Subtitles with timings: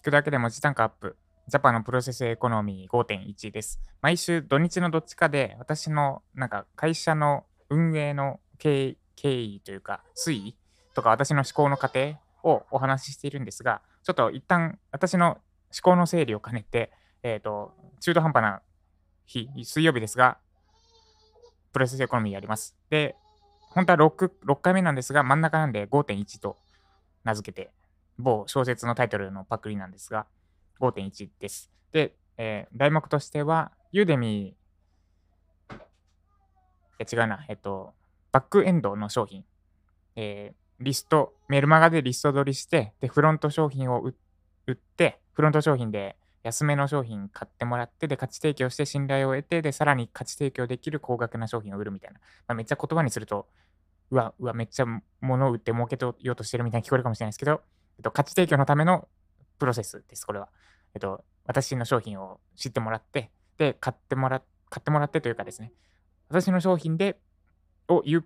[0.00, 1.18] 聞くだけで文字単価アップ。
[1.46, 3.82] ジャパのプロセスエコノミー5.1です。
[4.00, 10.56] 毎週土日のどっちかで私のなんか会社の運営の経緯というか推移
[10.94, 15.38] とか私の思考の過程をお話ししているんですが、ちょっと一旦私の思
[15.82, 16.90] 考の整理を兼ねて、
[17.22, 18.62] えっ、ー、と、中途半端な
[19.26, 20.38] 日、水曜日ですが、
[21.74, 22.74] プロセスエコノミーやります。
[22.88, 23.16] で、
[23.68, 26.56] 本当は 6, 6回目なんですが、真ん中なんで5.1と
[27.22, 27.70] 名付けて、
[28.20, 30.26] 某小説のタイトルのパクリなんですが、
[30.80, 31.70] 5.1です。
[31.92, 34.60] で、えー、題目としては、ユーデミー、
[36.98, 37.94] え違うな、えっと、
[38.32, 39.44] バックエンドの商品、
[40.16, 44.14] えー、リスト、メルマガでリスト取りして、で、フロント商品を売
[44.72, 52.20] って、フロント商品で安めの商品買ってもらって、で、価値提供して信頼を得て、で、さらに価値提供できる高額な商品を売るみたいな。
[52.48, 53.48] まあ、めっちゃ言葉にすると、
[54.10, 54.86] うわ、うわ、めっちゃ
[55.20, 57.62] 物を売って儲けようとしてるみたいに聞こえるかもしれないですけど、
[58.00, 59.08] えっと、価値提供のための
[59.58, 60.48] プロセスです、これは。
[60.94, 65.72] えっと、私の商品を知ってもらって、で、買ってもら、買ってもらってというかですね、
[66.28, 67.18] 私の商品で、
[67.88, 68.24] を言う、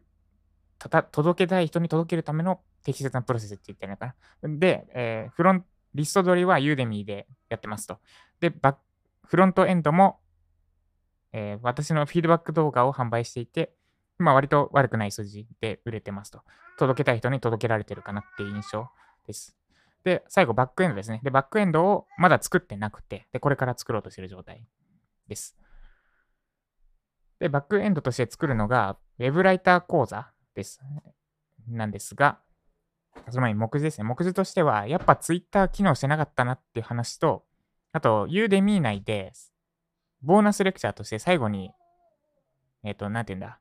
[0.78, 4.58] たた届けたい人に届けるための適切なプロセスって言ってるのかな。
[4.58, 7.98] で、えー、フロントリスト取りはユーデミーでやってますと。
[8.40, 8.76] で、バ
[9.22, 10.18] フロントエンドも、
[11.32, 13.72] えー、私のフィードバック動画を販売していて、
[14.18, 16.42] 今割と悪くない数字で売れてますと。
[16.78, 18.88] 届けたい人に届けられてるかなっていう印象
[19.26, 19.56] です。
[20.04, 21.20] で、最後バックエンドですね。
[21.24, 24.66] で、バックエンドをまだ作ってなくて、で、これから作ろうとしてる状態
[25.28, 25.56] です。
[27.38, 30.80] で、バックエンドとして作るのが、ウェブライター講座です。
[31.68, 32.38] なんですが、
[33.30, 34.04] その前に目次ですね。
[34.04, 37.44] 目次としては、やっぱ Twitter 機能してなかったなっていう話と、
[37.92, 39.32] あと、ユーデミー内で、
[40.20, 41.70] ボーナスレクチャーとして最後に、
[42.82, 43.60] えっ、ー、と、なんて言うんだ、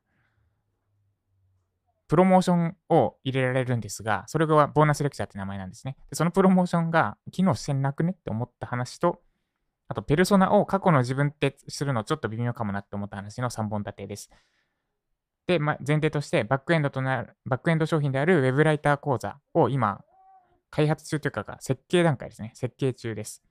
[2.08, 5.96] プロモーションを入れられるんですが、それがボーナスレクチャーって名前なんですね。
[6.10, 9.20] でそのプロモーションが機能してなくねって思った話と、
[9.88, 14.30] あと、ペルソナを過去の自分ってするのちょっと微妙かもなって思った話の3本立てです。
[15.46, 20.02] で、ま、前提として、バックエンドとなる、バックエンド商品である Web ライター講座を今、
[20.70, 22.52] 開発中というか、設計段階ですね。
[22.54, 23.42] 設計中です。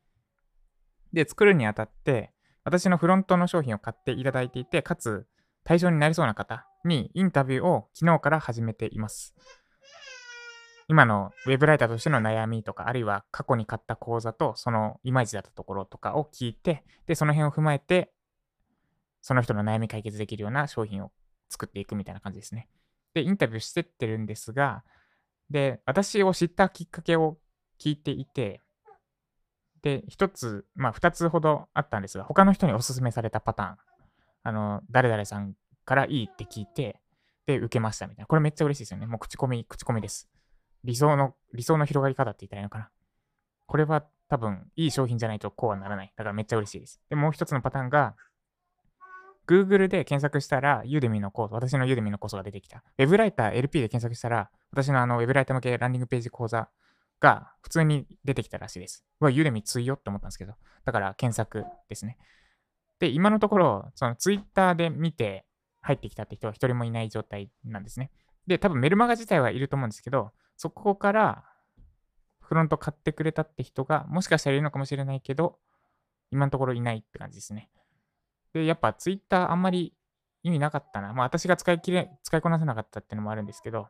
[1.14, 2.34] で、作るにあたって、
[2.64, 5.28] 私のフロントの商品を買っていただいていて、かつ、
[5.64, 9.34] 対象になりそうな方にインタビューを昨日から始めています。
[10.88, 18.12] 今のウェブライターとしての悩みとか、あるいは過去に買った講座とそのいまいちだったところとかを聞いて、で、その辺を踏まえて、
[19.22, 21.12] その人の悩み解決できるような商品を
[21.50, 22.68] 作っていくみたいな感じですね。
[23.14, 24.84] で、インタビューしてってるんですが、
[25.50, 27.38] で、私を知ったきっかけを
[27.80, 28.62] 聞いていて、
[29.82, 33.78] で、一つ、まあ二つほどあったんですが、他の人にお勧めされたパターン、
[34.44, 35.56] あの、誰々さん
[35.86, 37.00] からいいって聞いて、
[37.46, 38.28] で、受けましたみたいな。
[38.28, 39.06] これめっちゃ嬉しいですよね。
[39.06, 40.30] もう口コミ、口コミです。
[40.84, 42.90] 理想の、理想の広がり方って言ったらいいのかな。
[43.66, 46.14] これは多分、いい商品じゃないとこうはならない。
[46.16, 47.02] だからめっちゃ嬉しいです。
[47.10, 48.16] で、もう一つのパターンが、
[49.48, 52.84] Google で検索したら、ユーデミのコース、私のユーデミのコースが出てきた。
[52.98, 56.70] ウェブライター LP で検索したら、私のあのウェブライター向けランディングページ講座
[57.20, 59.06] が普通に出てきたらしいです。
[59.20, 60.54] うわ、ユーデミ強いよって思ったんですけど。
[60.86, 62.18] だから検索ですね。
[63.00, 65.46] で、今のところ、その Twitter で見て
[65.84, 68.10] 入ってきたって人は一人もいない状態なんですね。
[68.48, 71.44] で、多分メルマガ自体はいると思うんですけど、そこから
[72.42, 75.60] フロント買ってくれたって人が、もしかしたらいるのかもしれないけど、
[76.32, 77.70] 今のところいないって感じですね。
[78.54, 79.94] で、やっぱ Twitter あんまり
[80.42, 81.14] 意味なかったな。
[81.14, 83.88] まあ私が使い切れ、使いこなせなかったってのもあるんですけど、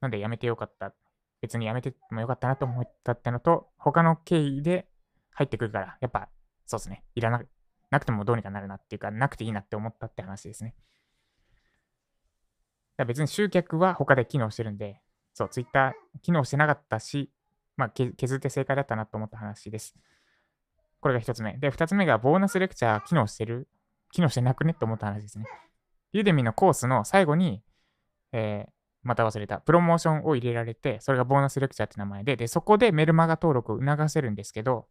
[0.00, 0.94] なんでやめてよかった？
[1.40, 4.88] 別にやめてもよかったなと思ったってのと、他の経緯で
[5.32, 6.28] 入ってくるから、やっぱ
[6.66, 7.04] そうですね。
[7.14, 7.42] いらな
[7.90, 10.74] なくてもどうにかなるなっていうか、なくていいなって思ったって話ですね。
[12.96, 15.00] だ別に集客は他で機能してるんで、
[15.34, 17.30] そう、Twitter 機能してなかったし、
[17.76, 19.94] まあ削って正解だったなと思った話です。
[21.00, 21.56] これが一つ目。
[21.58, 23.68] で、二つ目がボーナスレクチャー機能してる
[24.10, 25.44] 機能してなくねって思った話ですね。
[26.12, 27.62] ユーデミのコースの最後に、
[28.32, 28.70] えー、
[29.02, 34.88] また忘れた、プロモーションを入れられて、それがボーナスレクチャーって名前で、で、そこでメルマガ登録を促せるんですけど、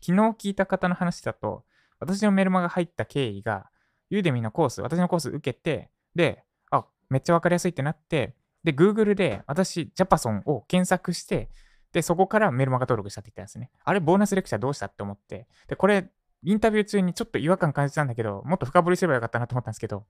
[0.00, 1.64] 昨日聞いた方の話だと、
[2.04, 3.70] 私のメルマガ入った経緯が、
[4.10, 11.50] ユーデミのコース、私のコース受けて、で、あ、めっちゃわかりやすいってなって、で、Google で私、ジャパソンを検索して、
[11.92, 13.70] で、そこからメルマガ登録したって言ったんですね。
[13.84, 15.46] あれ、ボーナスレクチャーどうしたって思って。
[15.68, 16.10] で、これ、
[16.42, 20.04] インタビュー中にちょっと違和感感じたんだけど、もっと深掘りすればよかったなと思ったんですけど、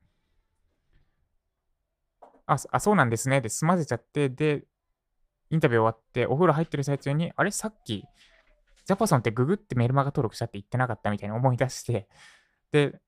[2.46, 3.40] あ、あそうなんですね。
[3.40, 4.64] で、済ませちゃって、で、
[5.50, 8.04] インタビュー終わって、お風呂入ってる最中に、あれ、さっき、
[8.86, 12.08] ジャパソンってググってメルマガ登録したって言ってなかったみたいに思い出して、
[12.70, 13.00] で、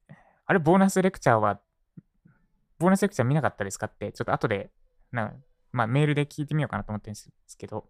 [0.47, 1.61] あれ、ボーナスレクチャーは、
[2.79, 4.71] ボーナスレクチャー見なかったですかって、ちょっと後で、
[5.13, 5.33] な
[5.73, 7.87] まあ、メールで聞いてみようかなと思ってるんですけど、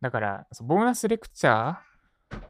[0.00, 2.40] だから、ボーナスレクチャー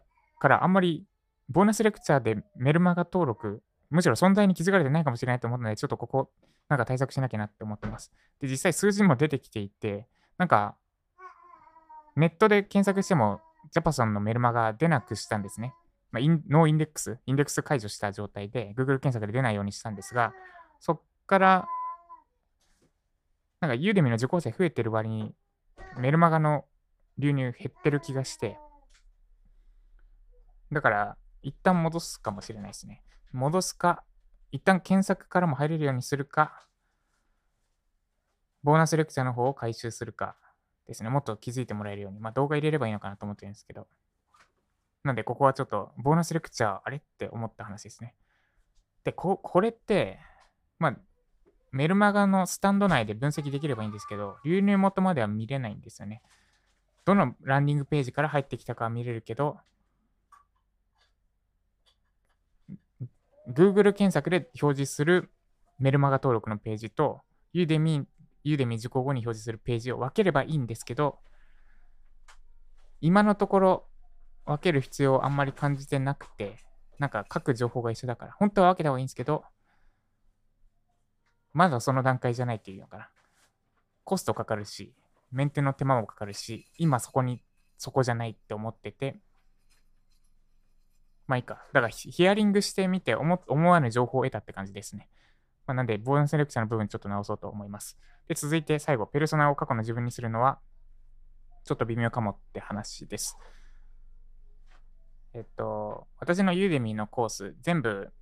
[0.41, 1.07] からあんまり、
[1.49, 6.31] ボーナスレクチャーでメルマガ登録、むしろ存在に気づかれてないかもしれないと思ったので、ちょっとここ、
[6.69, 8.13] なんか対策しなきゃなって思ってます。
[8.41, 10.09] で、実際数字も出てきていて、
[10.39, 10.77] なんか、
[12.17, 13.41] ネットで検索しても、
[13.71, 15.75] ジャパソンのメルマガ出なくしたんですね。
[16.11, 20.35] まあ、インノーインデックス、インデックス解除した状態で、Google 検索で出ないようにしたんですが、
[20.79, 21.69] そっから、
[23.61, 25.35] なんか、ユーデミの受講生増えてる割に、
[25.97, 26.65] メルマガの
[27.19, 28.59] 流入減ってる気がして、
[30.71, 33.03] だから、一旦戻すかもしれないですね。
[33.33, 34.05] 戻すか、
[34.51, 36.67] 一旦検索からも入れるようにするか、
[38.63, 40.37] ボーナスレクチャーの方を回収するか
[40.93, 41.11] ですね。
[41.11, 42.21] もっと気づいてもらえるように。
[42.21, 43.87] まあ動画入れればいいのかなと思ってるんですけど。
[45.05, 48.15] なんでここはちょっと、ボーナスレクチャー、あれって思った話ですね。
[49.05, 50.21] で、ここれって、
[50.79, 50.97] まあ、
[51.73, 56.23] メルマガのスタンド内で分析できればいいんですけど、流入元までは見れないんですよね。
[57.05, 59.59] どのランディングページから入ってきたかは見れるけど、
[63.49, 65.31] Google 検索で表示する
[65.79, 67.23] メルマガ登録のページと、
[67.53, 68.07] ユーデミ、
[68.45, 71.19] ユーデミ受講後に表示するページを分ければいいんですけど、
[73.01, 73.87] 今のところ
[74.45, 76.57] 分ける必要をあんまり感じてなくて、
[76.99, 79.45] なんか各情報が一緒だから、本当は分けた方がいいんですけど、
[81.53, 83.11] まだその段階じゃないっていうのかな。
[84.05, 84.95] コストかかるし、
[85.31, 87.43] メンテの手間もかかるし、今そこに、
[87.77, 89.21] そこじゃないって思ってて、
[91.27, 91.63] まあいいか。
[91.73, 95.09] だからヒヒアリングしてみて思思わぬ情報を得たって感じですね。
[95.67, 97.97] まあ、なんで、ボーナスレクチャーの部分ちょっと直そうと思います。
[98.29, 100.59] で、続いて最後、ペルソナを過去の自分にするのは、
[101.65, 103.39] ちょっと微妙かもって話です。
[105.35, 108.13] えっと、私のユーデミーのコース、全部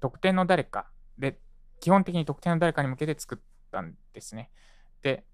[0.00, 1.38] 特定の誰かで、
[1.80, 3.38] 基本的に特定の誰かに向けて作っ
[3.70, 4.50] たんですね。
[5.02, 5.24] で、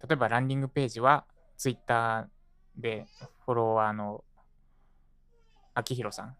[0.00, 1.24] 例えばランディングページは、
[1.56, 3.06] ツイッターで
[3.44, 4.24] フォロワーの
[5.74, 6.36] 秋広さん。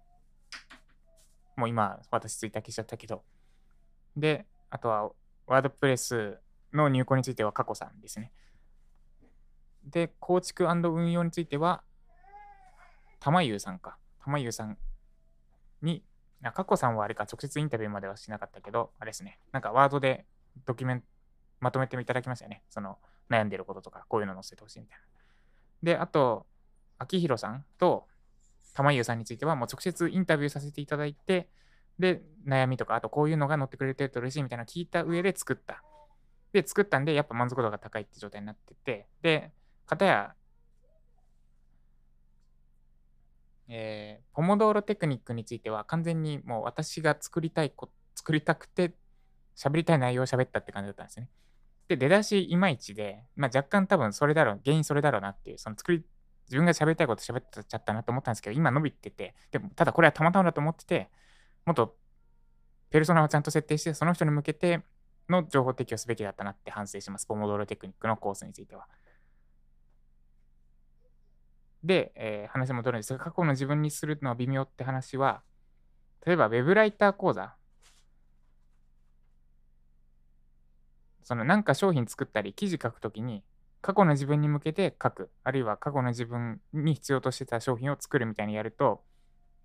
[1.56, 3.22] もう今、私ツイッター消しちゃったけど。
[4.16, 5.10] で、あとは、
[5.46, 6.38] ワードプレス
[6.72, 8.32] の入稿については、過去さんですね。
[9.84, 11.82] で、構築運用については、
[13.20, 13.98] 玉優さんか。
[14.24, 14.78] 玉優さん
[15.80, 16.04] に、
[16.42, 19.38] あ過去さんはあれか、直接インタビューまではしなかったけど、あれですね。
[19.52, 20.26] なんかワードで
[20.66, 21.06] ドキュメント、
[21.60, 22.62] まとめていただきましたよね。
[22.68, 22.98] その、
[23.30, 25.04] 悩んでることとか、こういうの載せてほしいみたいな。
[25.82, 26.46] で、あと、
[26.98, 28.06] 秋広さんと
[28.74, 31.48] 玉優さんについては、もう直接インタビューさせていただいて、
[31.98, 35.82] で、悩みとか、あとこういうのが載ってくれてると嬉しいみたいなのを聞いた上で作った。
[36.52, 39.52] で、作ったんで、やっぱ満足度が高いって状態になってて、で、
[39.86, 40.34] かたや、
[43.68, 48.94] えー、ポモドーロテクニックについては完全にもう私が作りたいこ、作りたくて
[49.56, 51.28] 喋りたい内容を喋ったって感じだったんですね。
[51.88, 56.04] で、出だしいまいちで、まあ、若干多分それだろう、原因それだろうなっていう、その作り、
[56.46, 61.10] 自分が喋りたいこと喋っちゃったなと思ったんですけど、今伸びてて、でもただこれはたまたまだと思ってて、
[61.64, 61.96] もっと
[62.90, 64.82] ペルソナをちゃんと設定して、その人に向けて
[65.28, 67.26] の情報提供すべきだったなって反省します。
[67.26, 68.86] ポモドロテクニックのコースについては。
[71.82, 75.42] で、えー話戻るんですが、過去の自分にするのは微妙って話は、
[76.24, 77.54] 例えば Web ライター講座、
[81.24, 83.42] そのなんか商品作ったり記事書くときに、
[83.80, 89.02] 過去の自分に向けて書く、あるいは過去の自分に必要としてた商品を作るみたいにやると、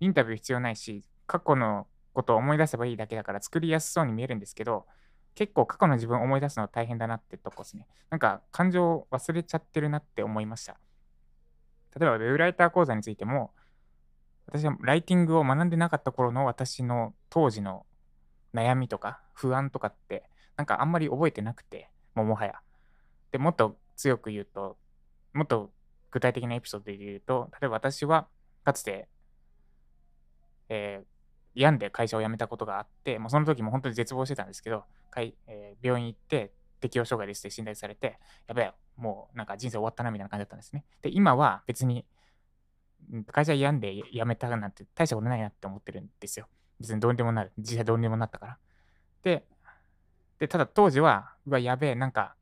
[0.00, 4.86] インタビュー必要ないし、過去のことを思い出せばいいだけだから作りやすそうに見えるんですけど、
[5.36, 7.86] 結構過去の自分を思い出すのは大変だなってとこですね。
[8.10, 10.76] なんか感情を忘れちゃってるなって思いました。
[11.96, 13.52] 例えば、ウェブライター講座についても、
[14.46, 17.86] 私はライティングを学んでなかった頃の私の当時の
[18.54, 20.24] 悩みとか不安とかって、
[20.56, 22.54] なんかあんまり覚えてなくて、ももはや。
[23.30, 24.76] で、もっと強く言うと、
[25.34, 25.70] もっと
[26.10, 28.26] 具体的なエピソードで言うと、例えば私は
[28.64, 29.08] かつて、
[30.68, 31.17] えー
[31.58, 40.84] 病んで会社を辞めたことがあって、もうその時も本当に絶望してたんですけど、かいえー病院行って適応障害ですって診断されて、やべえ、もうなんか人生終わったなみたいな感じだったんですね。
[41.02, 42.04] で、今は別に
[43.32, 46.46] 会社病んで辞めたなんて大したことないなって思ってるんですよ。
[46.78, 47.52] 別にどうにでもなる。
[47.58, 48.58] 実際どうにでもなったから。
[49.22, 49.44] で、
[50.38, 52.36] でただ当時は、うわ、やべえ、なんか、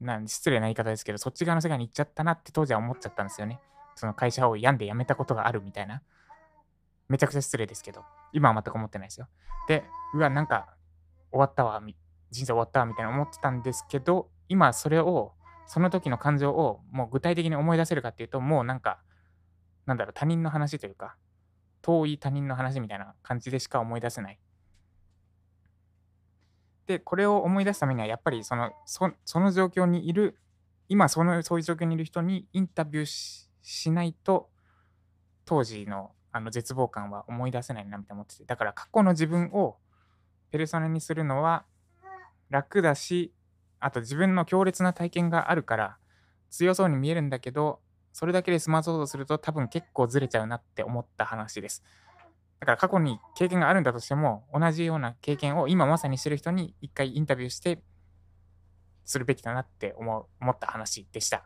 [0.00, 3.58] なん失礼な言い方ですけど、そっち側の世界に行っちゃったなって当時は思っちゃったんですよね。
[3.94, 6.02] その会社を病んで辞めたことがあるみたいな。
[7.08, 9.28] めちゃくちゃ失礼ですけど、今は全く思ってないですよ。
[9.66, 9.84] で、
[10.14, 10.76] うわ、なんか
[11.30, 11.94] 終わったわ、人
[12.44, 15.32] 生終わったわみたいな思ってたんですけど、今それを、
[15.66, 19.00] その時の感情をもう具体的に思い出せるかっていうと、もうなんか、
[19.86, 21.16] なんだろう、他人の話というか、
[21.82, 24.38] 遠い他人の話みたいな感じでしか思い出せない。
[26.86, 30.38] で、これを思い出すためには、やっぱりそのそその状況にいる
[30.88, 34.50] 今その、そういう状況にいる人にインタビューししないと、
[35.44, 39.76] 当時のあの絶望感は思い出せないなみたいな思ってて、だから過去の自分を
[40.50, 41.64] ペルソナにするのは
[42.50, 43.32] 楽だし、
[43.80, 45.96] あと自分の強烈な体験があるから
[46.50, 47.80] 強そうに見えるんだけど、
[48.12, 51.84] それだけで済まそうとすると多分結構ずれちゃうなって思った話です。
[52.60, 57.82] だから過去に経験があるんだとしても、同じような経験を今まさにしてる人に一回インタビューして
[59.04, 61.44] するべきだなって思う思った話でした。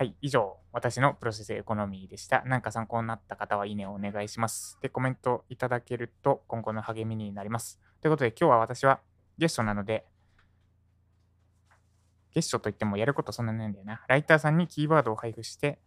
[0.00, 2.42] はい、以上、私のプロセスエコノミーでした。
[2.46, 4.78] 何か参考になった方はいいねをお願いします。
[4.80, 7.78] で、コメントいただけると今後の励みになります。
[8.00, 9.00] ということで、今日は私は
[9.36, 10.06] ゲストなので、
[12.32, 14.02] ゲストといってもやることそんなにないんだよな。
[14.08, 15.78] ライターさんにキーワードを配布して、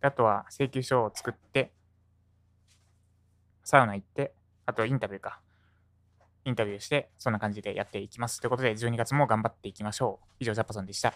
[0.00, 1.72] あとは請求書を作って、
[3.64, 4.32] サウナ行って、
[4.64, 5.40] あとインタビューか。
[6.44, 8.40] インタビューして、そんな感じでやっていきます。
[8.40, 10.34] ということで、12月も頑張っていきましょう。
[10.38, 11.14] 以上、ジャパソンでした。